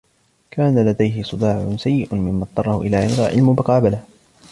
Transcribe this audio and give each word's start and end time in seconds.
كان 0.51 0.85
لديهِ 0.85 1.23
صداع 1.23 1.75
سيء 1.75 2.15
مما 2.15 2.43
اضطرهُ 2.43 2.81
الى 2.81 3.05
إلغاء 3.05 3.39
المقابلة. 3.39 4.03